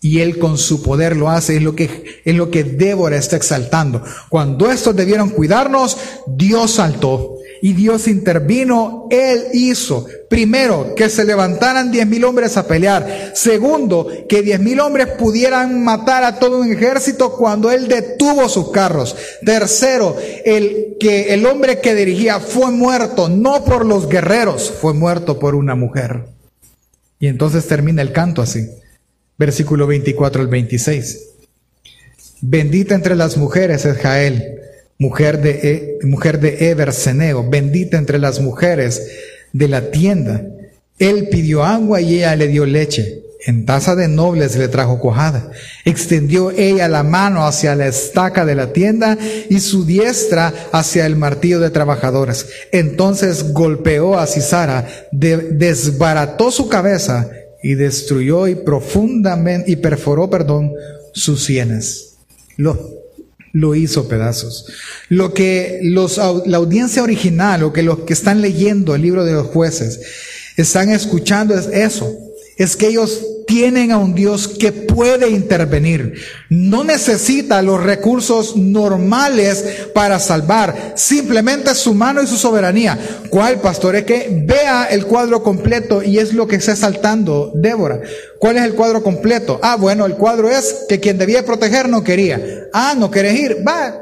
[0.00, 3.36] Y él con su poder lo hace, es lo que, es lo que Débora está
[3.36, 4.02] exaltando.
[4.28, 11.90] Cuando estos debieron cuidarnos, Dios saltó y Dios intervino, Él hizo, primero, que se levantaran
[11.90, 13.32] diez mil hombres a pelear.
[13.34, 18.70] Segundo, que diez mil hombres pudieran matar a todo un ejército cuando Él detuvo sus
[18.70, 19.16] carros.
[19.44, 25.38] Tercero, el que el hombre que dirigía fue muerto, no por los guerreros, fue muerto
[25.38, 26.26] por una mujer.
[27.18, 28.68] Y entonces termina el canto así.
[29.38, 31.24] Versículo 24 al 26.
[32.40, 34.58] Bendita entre las mujeres es Jael
[34.98, 36.74] mujer de, e, mujer de
[37.48, 39.02] bendita entre las mujeres
[39.52, 40.42] de la tienda.
[40.98, 43.22] Él pidió agua y ella le dio leche.
[43.46, 45.52] En taza de nobles le trajo cojada.
[45.84, 49.16] Extendió ella la mano hacia la estaca de la tienda
[49.48, 52.48] y su diestra hacia el martillo de trabajadores.
[52.72, 57.30] Entonces golpeó a Cisara, desbarató su cabeza
[57.62, 60.72] y destruyó y profundamente y perforó, perdón,
[61.12, 62.16] sus sienes.
[62.56, 62.98] lo,
[63.52, 64.66] lo hizo pedazos.
[65.08, 69.32] Lo que los, la audiencia original o que los que están leyendo el libro de
[69.32, 70.00] los jueces
[70.56, 72.14] están escuchando es eso,
[72.56, 76.20] es que ellos tienen a un Dios que puede intervenir.
[76.50, 82.98] No necesita los recursos normales para salvar, simplemente su mano y su soberanía.
[83.30, 83.96] ¿Cuál, pastor?
[83.96, 88.02] Es que vea el cuadro completo y es lo que está saltando Débora.
[88.38, 89.58] ¿Cuál es el cuadro completo?
[89.62, 92.68] Ah, bueno, el cuadro es que quien debía proteger no quería.
[92.74, 93.66] Ah, no querés ir.
[93.66, 93.98] Va,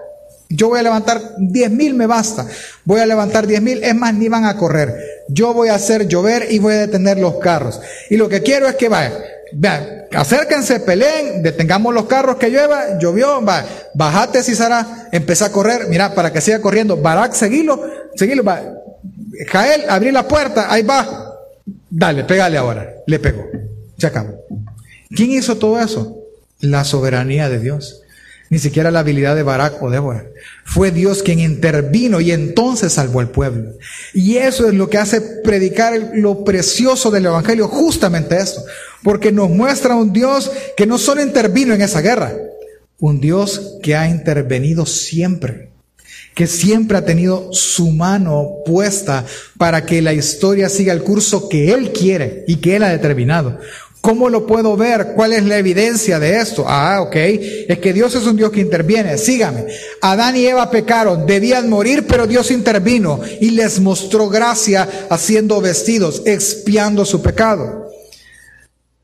[0.48, 2.48] yo voy a levantar diez mil, me basta.
[2.84, 4.92] Voy a levantar diez mil, es más, ni van a correr.
[5.28, 7.80] Yo voy a hacer llover y voy a detener los carros.
[8.10, 9.12] Y lo que quiero es que vaya,
[9.52, 15.86] vean, acérquense, peleen, detengamos los carros que llueva, llovió, va, bajate Cisara, empecé a correr,
[15.88, 16.96] mira, para que siga corriendo.
[16.96, 17.82] Barak, seguilo,
[18.14, 18.62] seguilo, va.
[19.48, 21.34] Jael, abrí la puerta, ahí va.
[21.90, 22.94] Dale, pégale ahora.
[23.06, 23.44] Le pegó.
[23.98, 24.34] Se acabó.
[25.14, 26.18] ¿Quién hizo todo eso?
[26.60, 28.02] La soberanía de Dios
[28.48, 30.24] ni siquiera la habilidad de Barak o Débora.
[30.64, 33.72] Fue Dios quien intervino y entonces salvó al pueblo.
[34.14, 38.62] Y eso es lo que hace predicar lo precioso del Evangelio, justamente esto,
[39.02, 42.34] porque nos muestra un Dios que no solo intervino en esa guerra,
[42.98, 45.70] un Dios que ha intervenido siempre,
[46.34, 49.24] que siempre ha tenido su mano puesta
[49.58, 53.58] para que la historia siga el curso que Él quiere y que Él ha determinado.
[54.06, 55.14] ¿Cómo lo puedo ver?
[55.16, 56.64] ¿Cuál es la evidencia de esto?
[56.68, 57.16] Ah, ok.
[57.16, 59.18] Es que Dios es un Dios que interviene.
[59.18, 59.64] Sígame.
[60.00, 66.22] Adán y Eva pecaron, debían morir, pero Dios intervino y les mostró gracia haciendo vestidos,
[66.24, 67.85] expiando su pecado.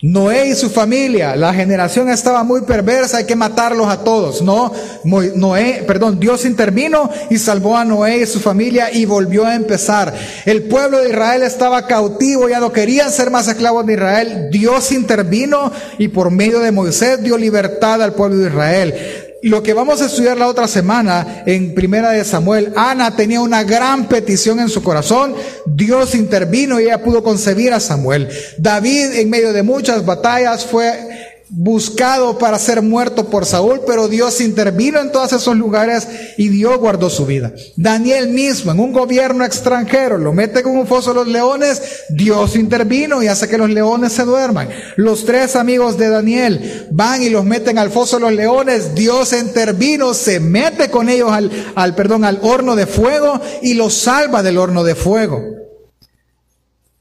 [0.03, 4.43] Noé y su familia, la generación estaba muy perversa, hay que matarlos a todos.
[4.43, 4.73] No,
[5.05, 10.13] Noé, perdón, Dios intervino y salvó a Noé y su familia y volvió a empezar.
[10.45, 14.49] El pueblo de Israel estaba cautivo, ya no querían ser más esclavos de Israel.
[14.51, 19.75] Dios intervino y por medio de Moisés dio libertad al pueblo de Israel lo que
[19.75, 24.61] vamos a estudiar la otra semana en Primera de Samuel, Ana tenía una gran petición
[24.61, 25.35] en su corazón,
[25.67, 28.29] Dios intervino y ella pudo concebir a Samuel.
[28.59, 31.12] David en medio de muchas batallas fue
[31.55, 36.79] buscado para ser muerto por Saúl, pero Dios intervino en todos esos lugares y Dios
[36.79, 37.53] guardó su vida.
[37.77, 42.57] Daniel mismo, en un gobierno extranjero, lo mete con un foso de los leones, Dios
[42.57, 44.71] intervino y hace que los leones se duerman.
[44.97, 49.35] Los tres amigos de Daniel van y los meten al foso de los leones, Dios
[49.35, 54.43] intervino, se mete con ellos al, al perdón, al horno de fuego y los salva
[54.43, 55.43] del horno de fuego.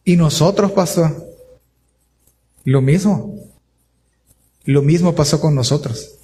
[0.04, 1.26] Y nosotros, pastor,
[2.66, 3.51] lo mismo.
[4.66, 6.16] Lo mismo pasó con nosotros.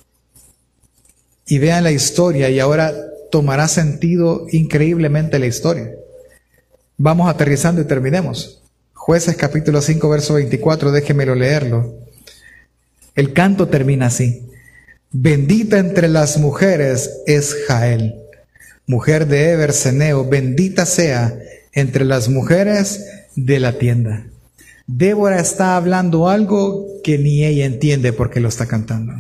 [1.46, 2.94] Y vean la historia y ahora
[3.32, 5.92] tomará sentido increíblemente la historia.
[6.98, 8.62] Vamos aterrizando y terminemos.
[8.94, 11.96] Jueces capítulo 5, verso 24, déjemelo leerlo.
[13.16, 14.44] El canto termina así.
[15.12, 18.16] Bendita entre las mujeres es Jael,
[18.86, 21.40] mujer de Eberseneo, bendita sea
[21.72, 24.28] entre las mujeres de la tienda.
[24.88, 29.14] Débora está hablando algo que ni ella entiende porque lo está cantando.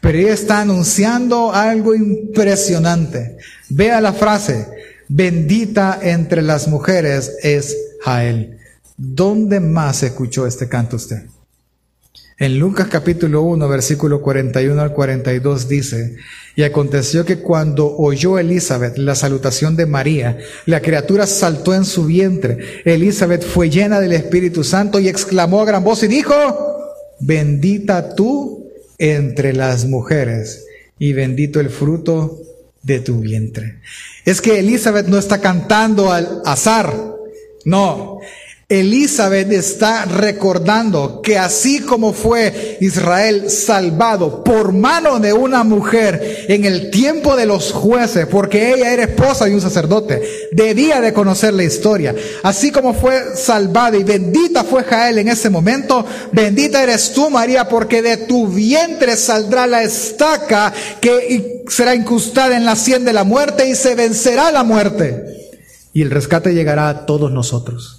[0.00, 3.38] Pero ella está anunciando algo impresionante.
[3.70, 4.68] Vea la frase,
[5.08, 8.58] bendita entre las mujeres es Jael.
[8.96, 11.24] ¿Dónde más escuchó este canto usted?
[12.40, 16.14] En Lucas capítulo 1, versículo 41 al 42 dice,
[16.54, 22.04] y aconteció que cuando oyó Elizabeth la salutación de María, la criatura saltó en su
[22.04, 22.82] vientre.
[22.84, 26.34] Elizabeth fue llena del Espíritu Santo y exclamó a gran voz y dijo,
[27.18, 30.64] bendita tú entre las mujeres
[30.96, 32.38] y bendito el fruto
[32.84, 33.80] de tu vientre.
[34.24, 36.94] Es que Elizabeth no está cantando al azar,
[37.64, 38.20] no,
[38.70, 46.66] Elizabeth está recordando que así como fue Israel salvado por mano de una mujer en
[46.66, 51.54] el tiempo de los jueces, porque ella era esposa de un sacerdote, debía de conocer
[51.54, 52.14] la historia.
[52.42, 57.70] Así como fue salvada y bendita fue Jael en ese momento, bendita eres tú María,
[57.70, 63.24] porque de tu vientre saldrá la estaca que será incrustada en la sien de la
[63.24, 65.24] muerte y se vencerá la muerte.
[65.94, 67.98] Y el rescate llegará a todos nosotros.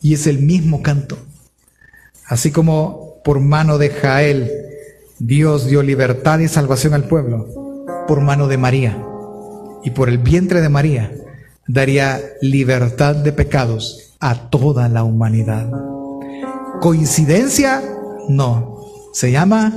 [0.00, 1.18] Y es el mismo canto.
[2.26, 4.50] Así como por mano de Jael
[5.18, 7.48] Dios dio libertad y salvación al pueblo,
[8.06, 9.02] por mano de María
[9.82, 11.10] y por el vientre de María
[11.66, 15.70] daría libertad de pecados a toda la humanidad.
[16.80, 17.82] ¿Coincidencia?
[18.28, 18.80] No.
[19.12, 19.72] Se llama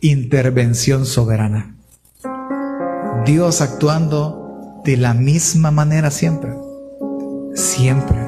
[0.00, 1.74] intervención soberana.
[3.26, 6.54] Dios actuando de la misma manera siempre.
[7.54, 8.27] Siempre.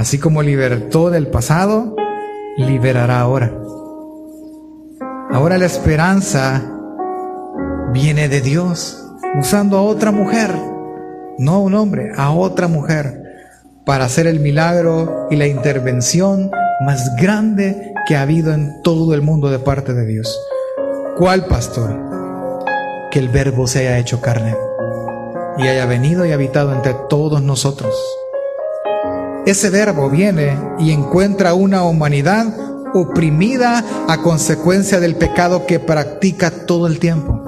[0.00, 1.94] Así como libertó del pasado,
[2.56, 3.52] liberará ahora.
[5.30, 6.62] Ahora la esperanza
[7.92, 9.06] viene de Dios,
[9.38, 10.54] usando a otra mujer,
[11.36, 13.22] no a un hombre, a otra mujer,
[13.84, 16.50] para hacer el milagro y la intervención
[16.86, 20.34] más grande que ha habido en todo el mundo de parte de Dios.
[21.18, 21.94] ¿Cuál pastor?
[23.10, 24.56] Que el verbo se haya hecho carne
[25.58, 27.94] y haya venido y habitado entre todos nosotros.
[29.46, 32.46] Ese verbo viene y encuentra una humanidad
[32.92, 37.40] oprimida a consecuencia del pecado que practica todo el tiempo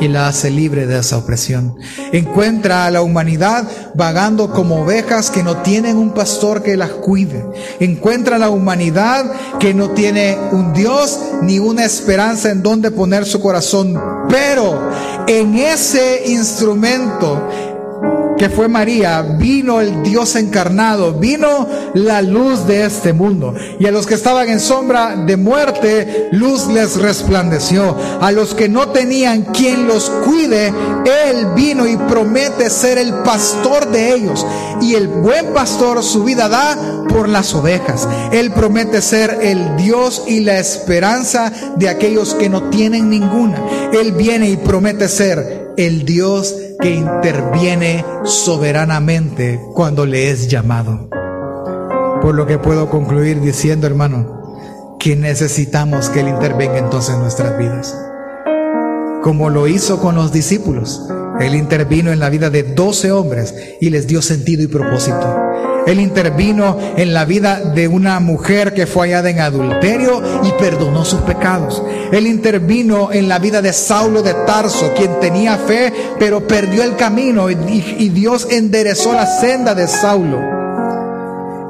[0.00, 1.76] y la hace libre de esa opresión.
[2.12, 7.44] Encuentra a la humanidad vagando como ovejas que no tienen un pastor que las cuide.
[7.80, 9.24] Encuentra a la humanidad
[9.58, 14.00] que no tiene un Dios ni una esperanza en donde poner su corazón.
[14.28, 14.90] Pero
[15.26, 17.48] en ese instrumento
[18.42, 23.54] que fue María, vino el Dios encarnado, vino la luz de este mundo.
[23.78, 27.96] Y a los que estaban en sombra de muerte, luz les resplandeció.
[28.20, 30.74] A los que no tenían quien los cuide,
[31.04, 34.44] Él vino y promete ser el pastor de ellos.
[34.80, 36.76] Y el buen pastor su vida da
[37.08, 38.08] por las ovejas.
[38.32, 43.62] Él promete ser el Dios y la esperanza de aquellos que no tienen ninguna.
[43.92, 51.08] Él viene y promete ser el Dios que interviene soberanamente cuando le es llamado.
[52.20, 57.58] Por lo que puedo concluir diciendo, hermano, que necesitamos que Él intervenga entonces en nuestras
[57.58, 57.96] vidas.
[59.22, 61.02] Como lo hizo con los discípulos.
[61.40, 65.51] Él intervino en la vida de doce hombres y les dio sentido y propósito.
[65.86, 71.04] Él intervino en la vida de una mujer que fue hallada en adulterio y perdonó
[71.04, 71.82] sus pecados.
[72.12, 76.96] Él intervino en la vida de Saulo de Tarso, quien tenía fe, pero perdió el
[76.96, 77.56] camino y,
[78.12, 80.38] Dios enderezó la senda de Saulo.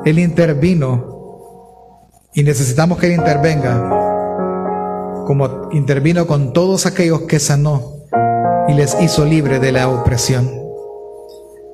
[0.04, 2.00] Él intervino
[2.34, 3.88] y necesitamos que Él intervenga
[5.26, 7.94] como intervino con todos aquellos que sanó
[8.68, 10.61] y les hizo libre de la opresión.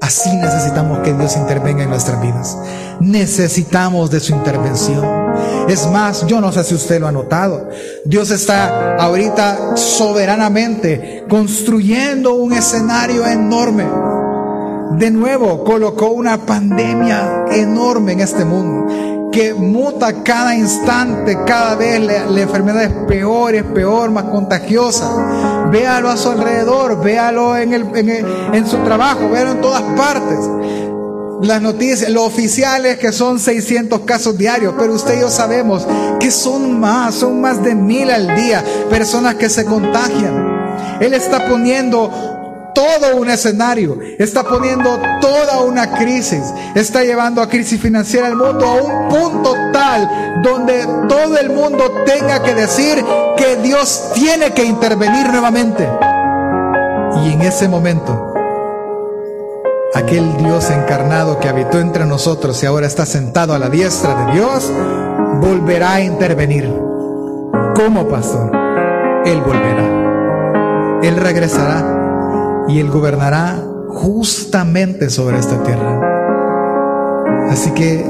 [0.00, 2.56] Así necesitamos que Dios intervenga en nuestras vidas.
[3.00, 5.04] Necesitamos de su intervención.
[5.68, 7.68] Es más, yo no sé si usted lo ha notado.
[8.04, 13.84] Dios está ahorita soberanamente construyendo un escenario enorme.
[14.98, 22.00] De nuevo, colocó una pandemia enorme en este mundo que muta cada instante, cada vez
[22.00, 25.57] la, enfermedad es peor, es peor, más contagiosa.
[25.70, 27.86] Véalo a su alrededor, véalo en, el,
[28.52, 30.38] en, su trabajo, véalo en todas partes.
[31.42, 35.86] Las noticias, los oficiales que son 600 casos diarios, pero usted y yo sabemos
[36.18, 40.98] que son más, son más de mil al día personas que se contagian.
[41.00, 42.37] Él está poniendo
[42.78, 46.44] todo un escenario, está poniendo toda una crisis,
[46.76, 52.04] está llevando a crisis financiera al mundo a un punto tal donde todo el mundo
[52.06, 53.04] tenga que decir
[53.36, 55.88] que Dios tiene que intervenir nuevamente.
[57.24, 58.32] Y en ese momento,
[59.92, 64.34] aquel Dios encarnado que habitó entre nosotros y ahora está sentado a la diestra de
[64.34, 64.70] Dios,
[65.40, 66.72] volverá a intervenir.
[67.74, 68.52] como pastor?
[69.24, 71.00] Él volverá.
[71.02, 71.97] Él regresará
[72.68, 76.00] y Él gobernará justamente sobre esta tierra.
[77.50, 78.04] Así que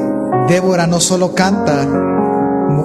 [0.48, 1.86] Débora no solo canta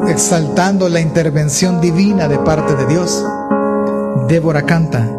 [0.08, 3.26] exaltando la intervención divina de parte de Dios,
[4.28, 5.10] Débora canta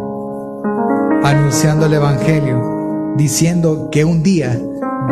[1.23, 4.59] anunciando el Evangelio, diciendo que un día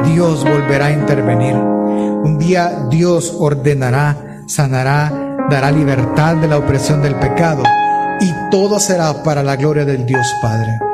[0.05, 1.55] Dios volverá a intervenir.
[1.55, 5.11] Un día Dios ordenará, sanará,
[5.49, 7.63] dará libertad de la opresión del pecado
[8.21, 10.92] y todo será para la gloria del Dios Padre.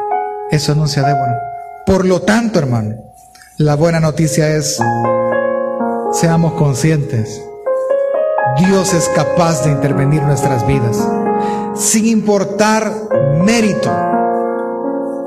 [0.52, 1.40] Eso anuncia Débora.
[1.86, 2.96] Por lo tanto, hermano,
[3.58, 4.80] la buena noticia es,
[6.12, 7.40] seamos conscientes,
[8.58, 10.98] Dios es capaz de intervenir nuestras vidas,
[11.76, 12.92] sin importar
[13.44, 13.92] mérito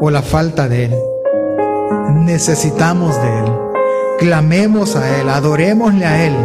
[0.01, 0.97] o la falta de Él.
[2.14, 3.53] Necesitamos de Él.
[4.18, 6.37] Clamemos a Él, adorémosle a Él,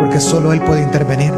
[0.00, 1.32] porque solo Él puede intervenir.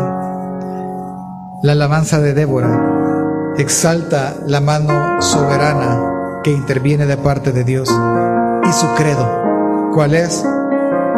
[1.62, 6.11] La alabanza de Débora exalta la mano soberana
[6.42, 7.88] que interviene de parte de Dios.
[7.88, 10.44] Y su credo, ¿cuál es?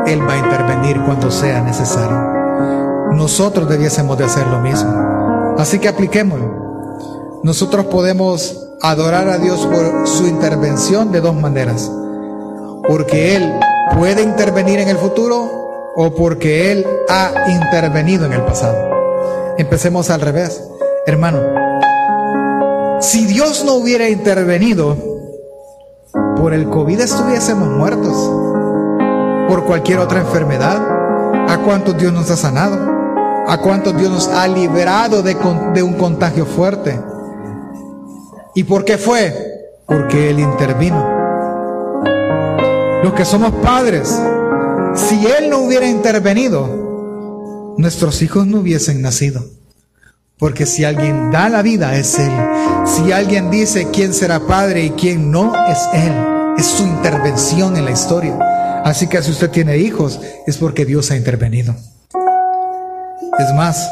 [0.06, 3.12] Él va a intervenir cuando sea necesario.
[3.12, 5.54] Nosotros debiésemos de hacer lo mismo.
[5.58, 7.40] Así que apliquémoslo.
[7.42, 11.90] Nosotros podemos adorar a Dios por su intervención de dos maneras.
[12.86, 13.52] Porque Él
[13.98, 18.76] puede intervenir en el futuro o porque Él ha intervenido en el pasado.
[19.56, 20.62] Empecemos al revés.
[21.06, 21.38] Hermano,
[23.00, 24.96] si Dios no hubiera intervenido,
[26.44, 28.12] por el COVID estuviésemos muertos,
[29.48, 30.76] por cualquier otra enfermedad.
[31.48, 32.76] ¿A cuántos Dios nos ha sanado?
[33.48, 35.38] ¿A cuántos Dios nos ha liberado de,
[35.72, 37.00] de un contagio fuerte?
[38.54, 39.34] ¿Y por qué fue?
[39.86, 41.02] Porque Él intervino.
[43.02, 44.14] Los que somos padres,
[44.96, 49.46] si Él no hubiera intervenido, nuestros hijos no hubiesen nacido.
[50.38, 52.32] Porque si alguien da la vida es Él.
[52.84, 56.33] Si alguien dice quién será padre y quién no, es Él.
[56.56, 58.38] Es su intervención en la historia.
[58.84, 61.74] Así que si usted tiene hijos, es porque Dios ha intervenido.
[63.38, 63.90] Es más,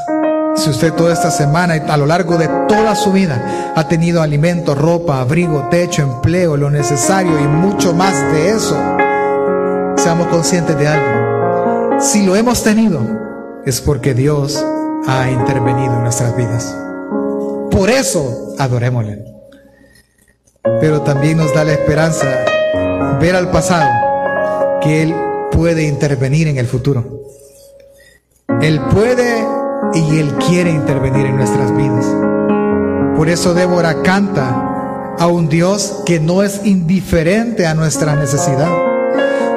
[0.54, 4.22] si usted toda esta semana y a lo largo de toda su vida ha tenido
[4.22, 8.76] alimento, ropa, abrigo, techo, empleo, lo necesario y mucho más de eso,
[9.96, 12.00] seamos conscientes de algo.
[12.00, 13.00] Si lo hemos tenido,
[13.64, 14.64] es porque Dios
[15.06, 16.76] ha intervenido en nuestras vidas.
[17.70, 19.31] Por eso adorémosle.
[20.80, 22.26] Pero también nos da la esperanza
[23.20, 23.90] ver al pasado
[24.80, 25.14] que Él
[25.50, 27.22] puede intervenir en el futuro.
[28.60, 29.44] Él puede
[29.94, 32.06] y Él quiere intervenir en nuestras vidas.
[33.16, 38.70] Por eso Débora canta a un Dios que no es indiferente a nuestra necesidad.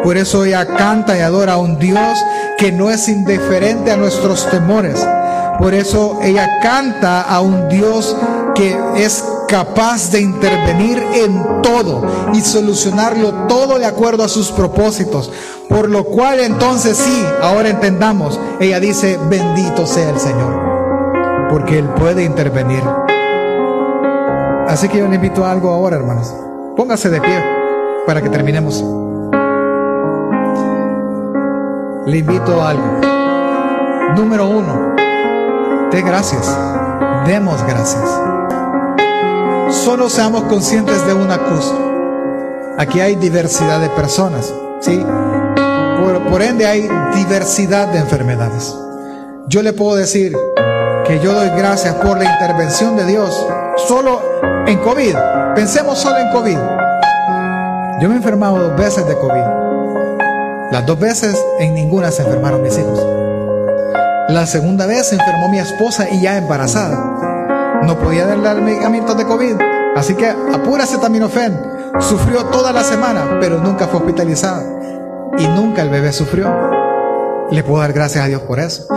[0.03, 2.19] Por eso ella canta y adora a un Dios
[2.57, 5.05] que no es indiferente a nuestros temores.
[5.59, 8.15] Por eso ella canta a un Dios
[8.53, 15.31] que es capaz de intervenir en todo y solucionarlo todo de acuerdo a sus propósitos.
[15.69, 21.89] Por lo cual entonces sí, ahora entendamos, ella dice, bendito sea el Señor, porque Él
[21.89, 22.83] puede intervenir.
[24.67, 26.33] Así que yo le invito a algo ahora, hermanos.
[26.75, 27.43] Póngase de pie
[28.05, 28.83] para que terminemos.
[32.05, 34.15] Le invito a algo.
[34.15, 34.95] Número uno,
[35.91, 36.55] de gracias.
[37.25, 38.34] Demos gracias.
[39.85, 41.75] Solo seamos conscientes de una cosa.
[42.79, 44.99] Aquí hay diversidad de personas, ¿sí?
[46.31, 48.75] Por, ende hay diversidad de enfermedades.
[49.47, 50.35] Yo le puedo decir
[51.05, 53.45] que yo doy gracias por la intervención de Dios
[53.87, 54.23] solo
[54.65, 55.15] en COVID.
[55.53, 56.57] Pensemos solo en COVID.
[58.01, 60.71] Yo me he enfermado dos veces de COVID.
[60.71, 63.05] Las dos veces en ninguna se enfermaron mis hijos.
[64.29, 67.81] La segunda vez se enfermó mi esposa y ya embarazada.
[67.83, 69.55] No podía darle medicamentos de COVID.
[69.95, 71.75] Así que a pura acetaminofén.
[71.99, 74.63] Sufrió toda la semana, pero nunca fue hospitalizada.
[75.37, 76.53] Y nunca el bebé sufrió.
[77.51, 78.87] Le puedo dar gracias a Dios por eso.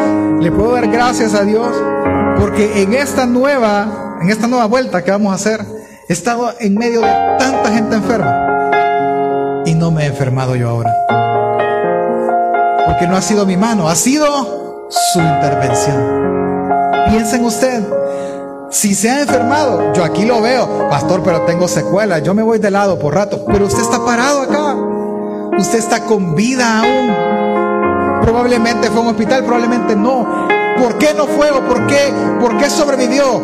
[0.41, 1.69] Le puedo dar gracias a Dios
[2.39, 5.65] porque en esta nueva, en esta nueva vuelta que vamos a hacer,
[6.09, 9.63] he estado en medio de tanta gente enferma.
[9.67, 10.95] Y no me he enfermado yo ahora.
[12.87, 17.09] Porque no ha sido mi mano, ha sido su intervención.
[17.11, 17.83] Piensen usted,
[18.71, 22.59] si se ha enfermado, yo aquí lo veo, pastor, pero tengo secuelas, yo me voy
[22.59, 24.75] de lado por rato, pero usted está parado acá,
[25.59, 28.23] usted está con vida aún.
[28.23, 30.49] Probablemente fue a un hospital, probablemente no.
[30.79, 33.43] ¿Por qué no fue o por qué, por qué sobrevivió?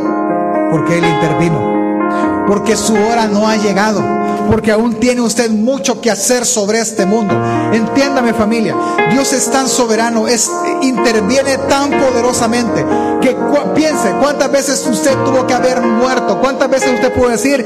[0.71, 6.11] Porque Él intervino, porque su hora no ha llegado porque aún tiene usted mucho que
[6.11, 7.35] hacer sobre este mundo.
[7.73, 8.75] Entiéndame familia,
[9.11, 10.51] Dios es tan soberano, es,
[10.83, 12.85] interviene tan poderosamente
[13.21, 13.37] que
[13.75, 17.65] piense cuántas veces usted tuvo que haber muerto, cuántas veces usted pudo decir,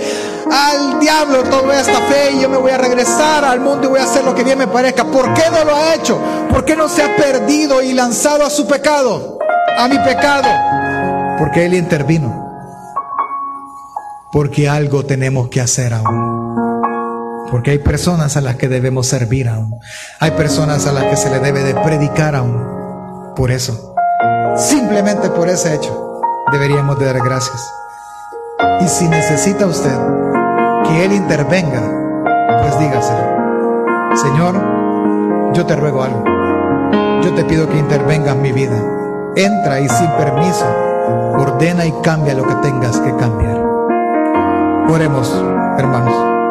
[0.51, 4.01] al diablo todo esta fe y yo me voy a regresar al mundo y voy
[4.01, 5.05] a hacer lo que bien me parezca.
[5.05, 6.19] ¿Por qué no lo ha hecho?
[6.51, 9.39] ¿Por qué no se ha perdido y lanzado a su pecado,
[9.77, 10.49] a mi pecado?
[11.39, 12.47] Porque Él intervino.
[14.31, 16.28] Porque algo tenemos que hacer aún.
[17.51, 19.79] Porque hay personas a las que debemos servir aún.
[20.21, 23.35] Hay personas a las que se le debe de predicar aún.
[23.35, 23.95] Por eso,
[24.57, 26.21] simplemente por ese hecho,
[26.53, 27.73] deberíamos de dar gracias.
[28.81, 29.97] Y si necesita usted
[30.85, 31.83] que Él intervenga,
[32.63, 33.39] pues dígaselo.
[34.17, 36.25] Señor, yo te ruego algo.
[37.23, 38.77] Yo te pido que intervenga en mi vida.
[39.37, 40.67] Entra y sin permiso,
[41.39, 43.59] ordena y cambia lo que tengas que cambiar.
[44.89, 45.33] Oremos,
[45.79, 46.38] hermanos.